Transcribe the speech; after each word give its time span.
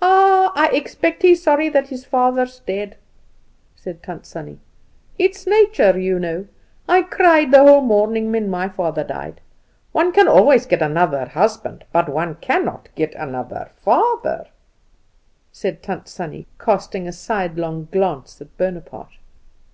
"Ah, 0.00 0.50
I 0.54 0.68
expect 0.70 1.20
he's 1.20 1.42
sorry 1.42 1.68
that 1.68 1.88
his 1.88 2.06
father's 2.06 2.60
dead," 2.60 2.96
said 3.76 4.02
Tant 4.02 4.24
Sannie. 4.24 4.60
"It's 5.18 5.46
nature, 5.46 6.00
you 6.00 6.18
know. 6.18 6.46
I 6.88 7.02
cried 7.02 7.50
the 7.50 7.62
whole 7.62 7.82
morning 7.82 8.32
when 8.32 8.48
my 8.48 8.70
father 8.70 9.04
died. 9.04 9.42
One 9.92 10.10
can 10.10 10.26
always 10.26 10.64
get 10.64 10.80
another 10.80 11.26
husband, 11.26 11.84
but 11.92 12.08
one 12.08 12.36
can't 12.36 12.88
get 12.94 13.14
another 13.14 13.70
father," 13.76 14.46
said 15.52 15.82
Tant 15.82 16.08
Sannie, 16.08 16.46
casting 16.58 17.06
a 17.06 17.12
sidelong 17.12 17.88
glance 17.92 18.40
at 18.40 18.56
Bonaparte. 18.56 19.18